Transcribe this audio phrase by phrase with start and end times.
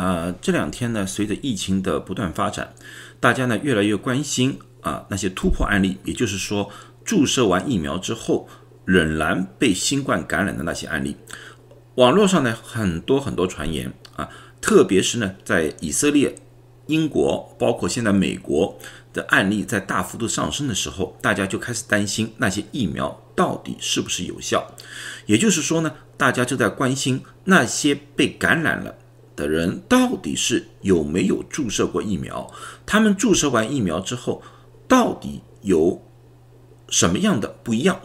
[0.00, 2.72] 啊，这两天呢，随着疫情的不断发展，
[3.20, 6.70] 大家呢越来越关心啊那些突破案例，也就是说，
[7.04, 8.48] 注射完疫苗之后
[8.86, 11.16] 仍然被新冠感染的那些案例。
[11.96, 14.30] 网络上呢很多很多传言啊，
[14.62, 16.34] 特别是呢在以色列、
[16.86, 18.78] 英国，包括现在美国
[19.12, 24.66] 的案例在大幅度上升的时候，大家就开始担心那些疫苗到底是不是有效。
[25.26, 28.94] 也就是说呢，大家就在关心那些被感染了。
[29.40, 32.52] 的人到底是有没有注射过疫苗？
[32.84, 34.42] 他们注射完疫苗之后，
[34.86, 36.02] 到底有
[36.88, 37.98] 什么样的不一样？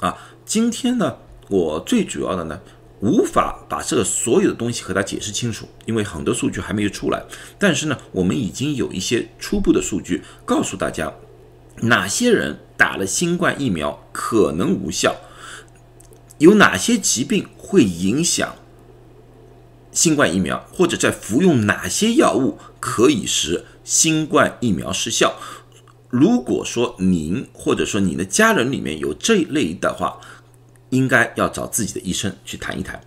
[0.00, 1.16] 啊，今天呢，
[1.48, 2.60] 我最主要的呢，
[3.00, 7.24] 无法把这个所有的东西和他解释清楚，因为很多数据还没有出来。
[7.58, 11.12] 但是呢，我们已经有一些初步的数据，告诉大家
[11.80, 15.16] 哪些人打了新冠疫苗可能无效，
[16.38, 18.54] 有哪些疾病会影响。
[20.00, 25.34] 新冠疫苗或者在服用哪些药物可以使新冠疫苗失效？
[26.08, 30.18] 如果说您或者说你的家人里面有这一类的话，
[30.88, 32.98] 应该要找自己的医生去谈一谈。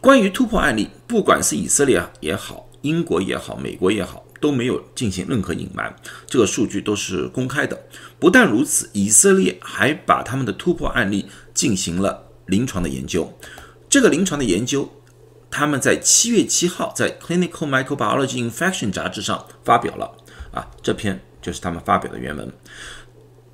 [0.00, 5.94] 关于突破案例，不管是以色列也好，英国也好，美国也好，都没有进行任何隐瞒，
[6.26, 7.80] 这个数据都是公开的。
[8.18, 13.32] 不但如此，以色列还把他们的突破案例进行了临床的研究。
[13.88, 14.90] 这个临床的研究。
[15.52, 20.10] 他们在七月七号在《Clinical Microbiology Infection》杂志上发表了
[20.50, 22.50] 啊，这篇就是他们发表的原文。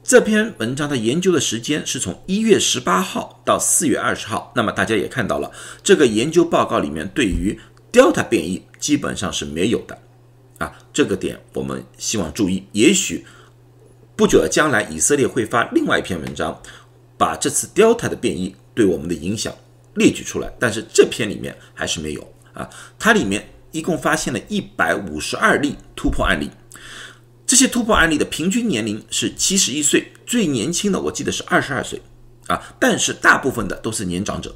[0.05, 4.53] 这篇文章的研究的时间是从一月十八号到四月二十号。
[4.55, 5.51] 那么大家也看到了，
[5.83, 7.59] 这个研究报告里面对于
[7.93, 9.99] Delta 变异基本上是没有的
[10.59, 12.65] 啊，这个点我们希望注意。
[12.71, 13.27] 也许
[14.15, 16.63] 不久的将来，以色列会发另外一篇文章，
[17.19, 19.53] 把这次 Delta 的变异对我们的影响。
[19.99, 22.71] 列举出来，但是这篇里面还是没有啊。
[22.99, 26.49] 它里面一共发现了一百五十二例突破案例，
[27.47, 32.01] 这些突破案例的平均年龄是七十一岁，最年轻的我记得是二十二岁
[32.47, 32.63] 啊。
[32.81, 34.55] 但是大部分的都是年长者，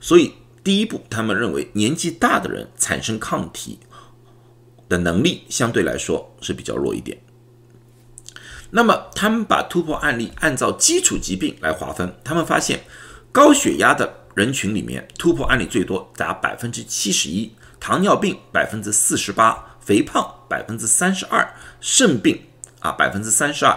[0.00, 3.80] 所以第一步，他们认为年纪大的人产生抗体
[4.88, 7.18] 的能力相对来说是比较弱一点。
[8.70, 12.84] 那么他们把突破案例按照基础疾病来划分，他们发现
[13.32, 14.25] 高血压的。
[14.36, 22.38] 人群里面突破案例最多，达百分之七十一，糖尿病百分之四十八，肥胖百分之三十二，肾病
[22.80, 23.74] 啊百分之三十二，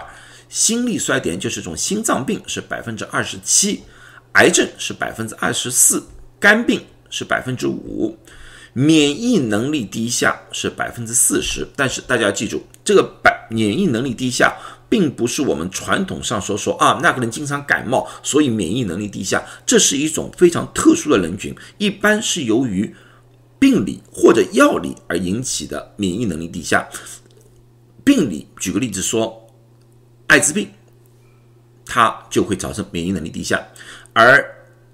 [0.49, 3.81] 心力衰竭就是种心脏病是百分之二十七，
[4.33, 6.05] 癌症是百分之二十四，
[6.41, 8.19] 肝病是百分之五，
[8.73, 11.65] 免疫能力低下是百分之四十。
[11.77, 14.57] 但是大家要记住，这个百免疫能力低下。
[14.89, 19.45] 并不是我们传统上所说啊，那个人经常感冒，所以免疫能力低下。
[19.63, 22.95] 这是一种非常特殊的人群，一般是由于
[23.59, 26.89] 病理或者药理而引起的免疫能力低下。
[28.03, 29.47] 病理，举个例子说，
[30.25, 30.71] 艾滋病，
[31.85, 33.59] 它就会造成免疫能力低下；
[34.13, 34.43] 而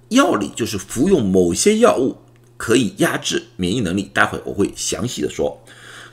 [0.10, 2.18] 药理就是服用某些药物
[2.58, 4.12] 可以压制免疫能力。
[4.14, 5.64] 待会我会详细的说。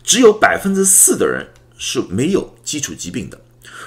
[0.04, 1.48] 只有百分之四的人
[1.84, 3.40] 是没有基础疾病的。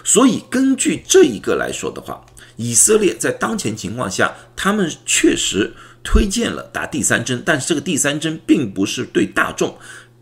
[0.04, 2.26] 所以，根据这一个来说的话，
[2.58, 5.74] 以色列在当前情况下，他们确实
[6.04, 9.78] 推荐了打第三针，但是这个第三针并不是对大众，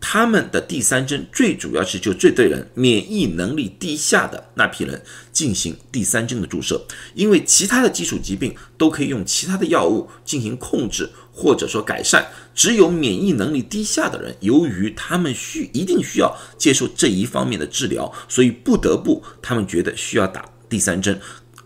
[0.06, 6.84] 他们的第三针最主要是就这对人免疫能力低下的那批人进行第三针的注射，
[7.14, 12.26] 因为其他的基础疾病都可以用其他的药物进行控制或者说改善。
[12.54, 21.18] 只有免疫能力低下的人，由于他们需一定需要接受这一方面的治疗，所以不得不他们觉得需要打第三针。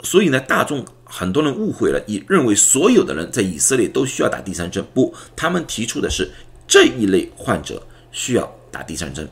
[0.05, 4.87] 所以呢，大众很多人误会了，以认为所有的人在以色列都需要打第三针。
[4.95, 6.31] 不，他们提出的是
[6.69, 9.29] 这一类患者需要打第三针。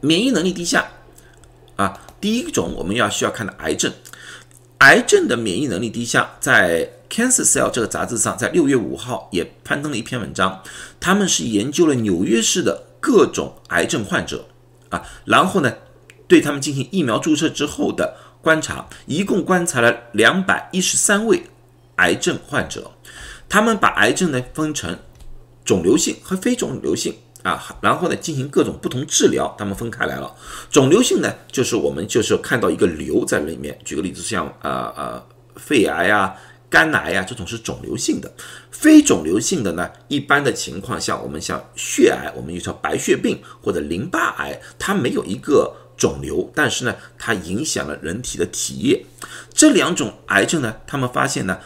[0.00, 0.86] 免疫能力低下
[1.76, 3.92] 啊，第一种我们要需要看的癌症，
[4.78, 6.90] 癌症的免疫能力低下在。
[7.10, 10.60] Cancer Cell 这个杂志上，在六月五号也刊登了一篇文章。
[10.98, 14.48] 他们是研究了纽约市的各种癌症患者
[14.88, 15.72] 啊，然后呢，
[16.26, 21.44] 对他们进行疫苗注射之后的观察，一共观察了两百一十三位
[21.96, 22.90] 癌症患者。
[23.48, 24.98] 他们把癌症呢分成
[25.64, 27.14] 肿瘤性和非肿瘤性
[27.44, 29.54] 啊，然后呢进行各种不同治疗。
[29.56, 30.34] 他们分开来了。
[30.68, 33.78] 肿瘤性呢，就是我们就是看到一个瘤在里面。
[33.84, 36.34] 举个例子，像呃呃肺癌啊。
[36.70, 38.28] 肝癌呀，这种是肿瘤性的；
[38.72, 49.06] 非肿瘤性的呢，一般的情况下，我们像血癌，我们又叫白血病或者淋巴癌，它没有一个肿瘤，但是呢，它影响了人体的体液。
[49.52, 51.60] 这两种癌症呢，他们发现呢，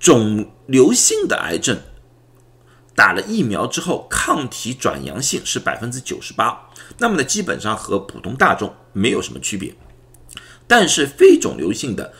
[0.00, 1.76] 肿瘤性的癌症
[2.98, 6.68] 打了疫苗之后抗体转阳性是百分之九十八，
[6.98, 9.72] 那么呢，基本上和普通大众没有什么区别。
[10.66, 12.12] 但是非肿瘤性的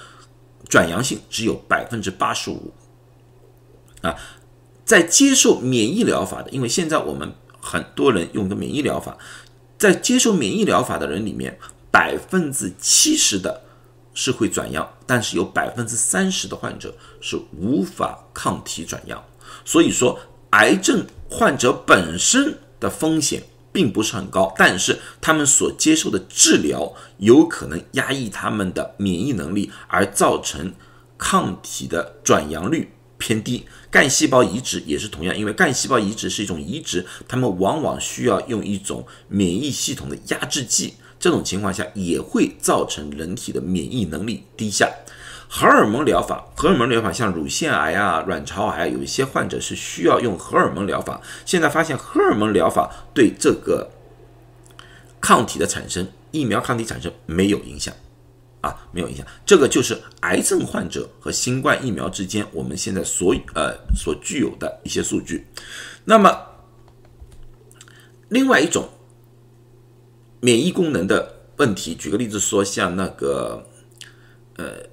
[0.69, 2.73] 转阳性只有百分之八十五。
[4.03, 4.15] 啊，
[4.85, 9.19] 在接受免疫疗法的，因为现在我们很多人用的免疫疗法，
[9.77, 11.59] 在接受免疫疗法的人里面，
[11.91, 13.65] 百分之七十的
[14.15, 19.21] 是会转阳，但是有百分之三十的患者是无法抗体转阳。
[19.65, 20.17] 所以说，
[20.51, 23.43] 癌症患者本身的风险。
[23.71, 30.73] 并不是很高，但是他们所接受的治疗有可能压抑他们的免疫能力，而造成
[31.17, 33.67] 抗体的转阳率偏低。
[33.89, 44.91] 干细胞移植也是同样，因为干细胞移植是一种移植，他们往往需要用一种免疫系统的压制剂，这种情况下也会造成人体的免疫能力低下。
[45.51, 51.19] 荷尔蒙疗法，荷尔蒙疗法像乳腺癌啊、卵巢癌，有一些患者是需要用荷尔蒙疗法。
[51.47, 53.91] 现在发现荷尔蒙疗法对这个
[55.23, 57.95] 抗体的产生、疫苗抗体产生没有影响
[58.61, 59.27] 啊，没有影响。
[59.47, 65.47] 这个就是癌症患者和新冠疫苗之间我们现在所呃所具有的一些数据。
[66.05, 66.47] 那么，
[68.29, 68.87] 另外一种
[70.41, 73.67] 免疫功能的问题，举个例子说，像那个
[74.59, 74.88] 呃。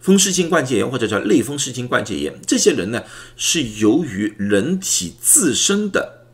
[0.00, 3.04] 风湿性关节炎或者叫类风湿性关节炎，这些人呢
[3.36, 6.24] 是由于人体自身的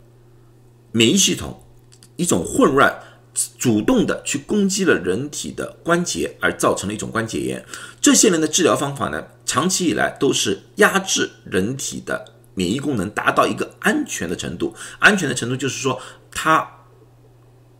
[0.92, 1.64] 免疫系统
[2.14, 3.02] 一种混乱，
[3.58, 7.64] 主动的去攻击了人体的关节，而造成了一种关节炎。
[8.00, 14.74] 这些人的治疗方法呢，长期以来都是压制人体的免疫功能，达到一个安全的程度。
[15.00, 16.84] 安全的程度就是说，他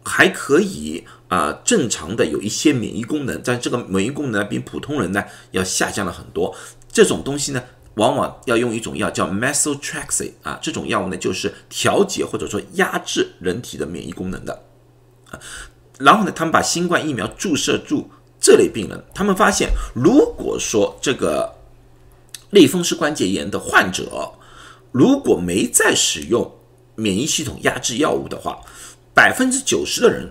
[0.05, 1.05] 还可以。
[1.29, 6.55] 啊，正常的有一些免疫功能，但这个免疫功能比普通人呢要下降了很多。
[6.89, 7.61] 这种东西呢，
[7.95, 14.63] 往往要用一种药叫 methotrexate 啊，这种药物呢就是调节或者说压制人体的免疫功能的
[15.31, 15.41] 啊。
[15.99, 18.09] 然后呢，他们把新冠疫苗注射住
[18.41, 21.53] 这类病人，他们发现，如果说这个
[22.51, 24.33] 类风湿关节炎的患者
[24.93, 26.49] 如果没再使用
[26.95, 28.61] 免疫系统压制药物的话，
[29.13, 30.31] 百分之九十的人。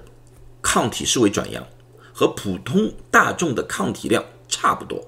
[0.67, 1.63] 抗体是为转阳，
[2.11, 5.07] 和普通大众的抗体量差不多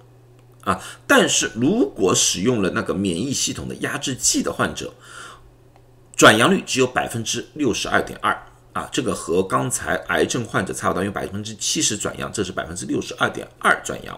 [0.61, 0.79] 啊。
[1.07, 4.93] 但是如果使用了那个免疫系统的压制剂的患者，
[6.15, 8.39] 转阳率只有百分之六十二点二
[8.73, 8.87] 啊。
[8.91, 14.17] 这个和刚才癌症患者差不多，有百分之七十转阳，这是百分之六十二点二转阳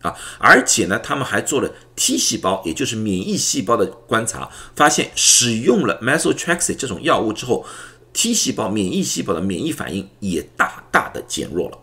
[0.00, 0.16] 啊。
[0.38, 7.66] 而且呢，他们还做了 T 细胞，也就是免疫细胞的观察，发现使用了 methotrexate 这种药物之后。
[8.12, 11.78] T 细胞免疫细胞的免疫反应也大大的减弱了。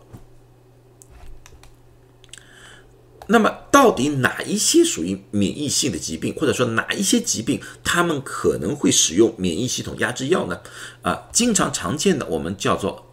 [3.26, 10.60] 那么，到底哪一些属于免疫性的疾病，或者说哪一些疾病，他们可能会使用免疫系统压制药呢？
[11.02, 13.06] 啊，经常常见的我们叫做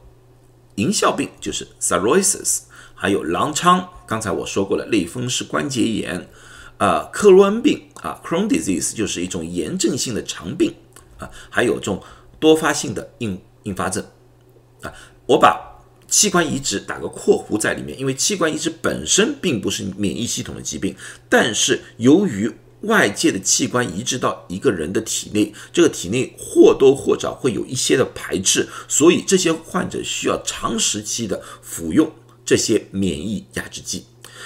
[0.75, 2.61] 银屑病，就是 cirrhosis，
[2.95, 6.27] 还有狼疮，刚才我说过了，类风湿关节炎，
[6.77, 10.73] 啊，克罗恩病啊，Crohn disease 就是一种炎症性的肠病
[11.19, 12.01] 啊，还有这种。
[12.39, 14.05] 多发性的硬硬发症
[14.81, 14.93] 啊，
[15.25, 20.95] 我把器官移植打个括弧在里面，因为器官移植本身并不是免疫系统的疾病，
[21.27, 22.49] 但是由于
[22.81, 32.09] 外界的器官移植到一个人的体内，这个体内或多或少会有一些的排斥，所以这些患者需要长时期的服用
[32.45, 34.05] 这些免疫压制剂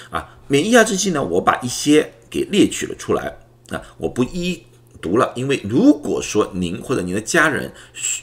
[0.10, 0.40] 啊。
[0.48, 3.38] 免疫压制剂呢，我把一些给列举了出来
[3.70, 4.64] 啊，我不一。
[5.02, 7.74] 读了，因为如果说您或者您的家人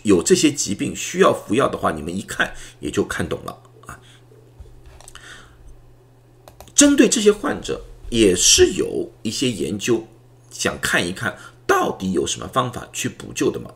[0.05, 3.99] 有这些疾病需要服药的话，你们一看也就看懂了啊。
[6.75, 10.07] 针对这些患者，也是有一些研究，
[10.51, 13.71] 想看一看到底有什么方法去补救的嘛？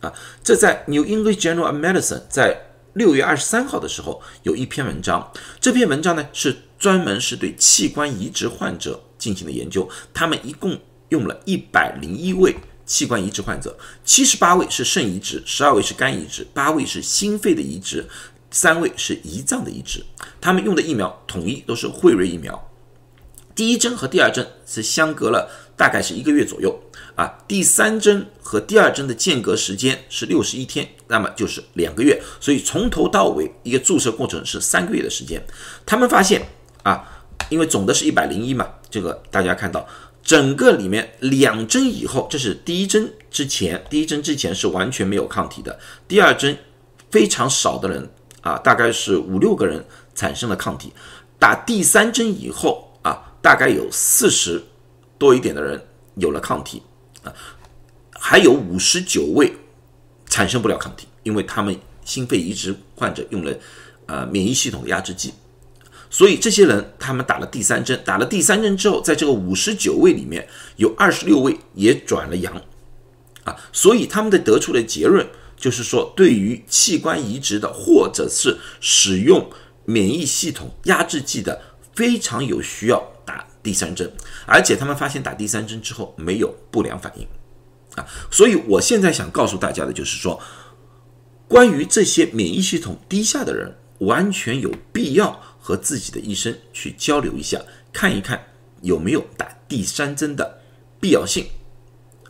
[0.00, 0.12] 啊，
[0.44, 2.60] 这在《New England Journal of Medicine》在
[2.92, 10.78] 六月二十三号的时候有一篇文章，这篇文章呢是专门是对器官移植患者进行的研究，他们一共。
[11.10, 18.06] 用了一百零一位器官移植患者，七十八位是肾移植，十二位是肝移植，八位是心肺的移植，
[18.50, 20.02] 三位是胰脏的移植。
[20.40, 22.70] 他们用的疫苗统一都是辉瑞疫苗，
[23.54, 26.80] 第一针和第二针是相隔了大概是一个月左右
[27.14, 35.42] 啊，第三针和第二针的间隔时间是六十一天，那么就是两个月，所以从头到尾一个注射过程是三个月的时间。
[35.84, 36.48] 他们发现
[36.84, 39.86] 啊，因为总的是一百零一嘛，这个大家看到。
[40.28, 45.80] 整个里面两针以后，这是第一针之前，第一针之前是完全没有抗体的。
[46.06, 46.54] 第二针
[47.10, 48.10] 非常少的人
[48.42, 49.82] 啊，大概是五六个人
[50.14, 50.92] 产生了抗体。
[51.38, 54.62] 打第三针以后啊，大概有四十
[55.16, 55.82] 多一点的人
[56.16, 56.82] 有了抗体
[57.22, 57.32] 啊。
[58.12, 59.50] 还有五十九位
[60.26, 63.56] 产生不了抗体，因为他们心肺移植患者用了
[64.04, 65.32] 呃免疫系统的压制剂，
[66.10, 72.54] 所以这些人他们打了第三针，打了第三针之后，在这个五十九位里面有二十六位也转了阳，
[73.44, 79.50] 啊，所以他们的得出的结论就是说，对于器官移植的或者是使用
[79.84, 81.60] 免疫系统压制剂的，
[81.94, 84.10] 非常有需要打第三针，
[84.46, 87.26] 而且他们发现打第三针之后没有不良反应。
[87.96, 90.40] 啊，所以我现在想告诉大家的就是说，
[91.48, 97.60] 关于这些免疫系统低下的人，完全有必要和自己的医生去交流一下，
[97.92, 98.46] 看一看
[98.80, 100.62] 有没有打第三针的
[100.98, 101.44] 必要性。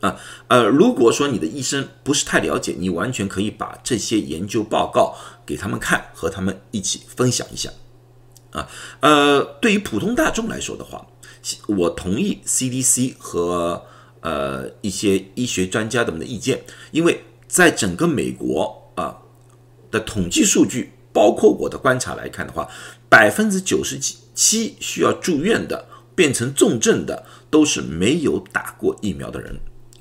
[0.00, 0.18] 啊，
[0.48, 5.14] 呃，如果说你的医生不是太了解，你完全可以把这些研究报告
[5.46, 7.70] 给他们看，和他们一起分享一下。
[8.50, 8.68] 啊，
[8.98, 11.06] 呃，对于普通大众来说的话，
[11.68, 13.84] 我同意 CDC 和。
[14.20, 19.16] 呃，一些医学专家们的意见，因为在整个美国啊
[19.92, 22.68] 的统计数据，包括我的观察来看的话，
[23.08, 23.98] 百分之九十
[24.34, 29.58] 七需要住院的、变成重症的，都是没有打过疫苗的人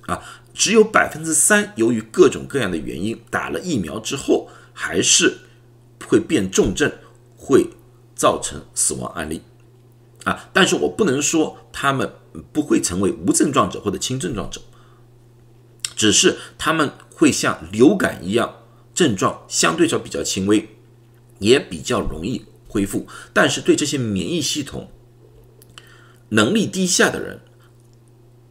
[0.07, 0.21] 啊，
[0.53, 5.37] 只有百分之三由于各种各样的原因打了疫苗之后，还是
[6.05, 6.91] 会变重症，
[7.35, 7.69] 会
[8.15, 9.41] 造成死亡案例。
[10.23, 12.11] 啊，但是我不能说他们
[12.51, 14.59] 不会成为无症状者或者轻症状者，
[15.95, 18.57] 只是他们会像流感一样，
[18.93, 20.67] 症状相对上比较轻微，
[21.39, 22.45] 也比较容易
[22.77, 23.07] 恢复。
[23.33, 24.91] 但是对这些免疫系统
[26.29, 27.39] 能力低下的人，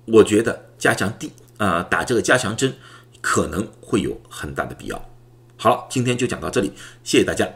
[0.07, 2.75] 我觉得加强第啊打这个加强针
[3.21, 5.11] 可能会有很大的必要。
[5.57, 6.73] 好了，今天就讲到这里，
[7.05, 7.49] 谢谢大家。